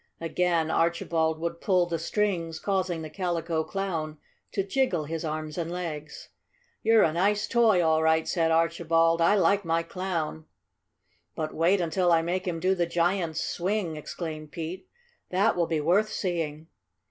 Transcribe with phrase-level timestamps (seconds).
[0.19, 4.17] Again Archibald would pull the strings, causing the Calico Clown
[4.51, 6.29] to jiggle his arms and legs.
[6.81, 9.21] "You're a nice toy, all right," said Archibald.
[9.21, 10.45] "I like my Clown!"
[11.35, 14.89] "But wait until I make him do the giant's swing!" exclaimed Pete.
[15.29, 16.65] "That will be worth seeing!"